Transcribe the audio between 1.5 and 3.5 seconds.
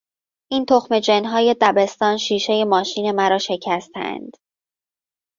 دبستان شیشه ماشین مرا